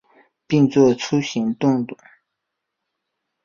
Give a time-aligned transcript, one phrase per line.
[0.47, 1.85] 并做出行动